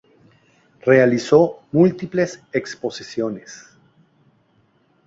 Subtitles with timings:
[0.83, 3.69] Realizó múltiples exposiciones.